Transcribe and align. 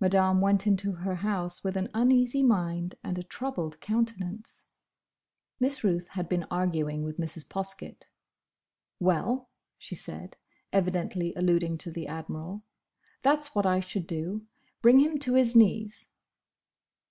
Madame 0.00 0.40
went 0.40 0.66
into 0.66 0.92
her 0.92 1.16
house 1.16 1.62
with 1.62 1.76
an 1.76 1.90
uneasy 1.92 2.42
mind 2.42 2.94
and 3.04 3.18
a 3.18 3.22
troubled 3.22 3.78
countenance. 3.82 4.64
Miss 5.60 5.84
Ruth 5.84 6.08
had 6.12 6.26
been 6.26 6.46
arguing 6.50 7.02
with 7.02 7.18
Mrs. 7.18 7.46
Poskett. 7.46 8.06
"Well," 8.98 9.50
she 9.76 9.94
said, 9.94 10.38
evidently 10.72 11.34
alluding 11.34 11.76
to 11.84 11.90
the 11.90 12.06
Admiral, 12.06 12.62
"That's 13.20 13.54
what 13.54 13.66
I 13.66 13.80
should 13.80 14.06
do! 14.06 14.46
Bring 14.80 15.00
him 15.00 15.18
to 15.18 15.34
his 15.34 15.54
knees." 15.54 16.08